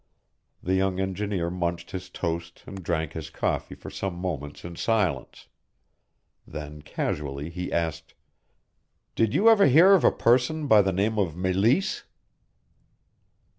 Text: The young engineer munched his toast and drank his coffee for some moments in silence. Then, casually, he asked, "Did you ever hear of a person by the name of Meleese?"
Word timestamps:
The 0.63 0.73
young 0.73 0.99
engineer 0.99 1.51
munched 1.51 1.91
his 1.91 2.09
toast 2.09 2.63
and 2.65 2.81
drank 2.83 3.13
his 3.13 3.29
coffee 3.29 3.75
for 3.75 3.91
some 3.91 4.15
moments 4.15 4.65
in 4.65 4.75
silence. 4.75 5.47
Then, 6.47 6.81
casually, 6.81 7.51
he 7.51 7.71
asked, 7.71 8.15
"Did 9.13 9.35
you 9.35 9.47
ever 9.47 9.67
hear 9.67 9.93
of 9.93 10.03
a 10.03 10.11
person 10.11 10.65
by 10.65 10.81
the 10.81 10.91
name 10.91 11.19
of 11.19 11.35
Meleese?" 11.35 12.01